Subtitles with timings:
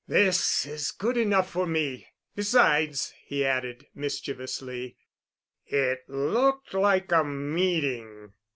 [0.07, 2.07] "This is good enough for me.
[2.35, 4.97] Besides," he added mischievously,
[5.67, 8.33] "it looked like a meeting."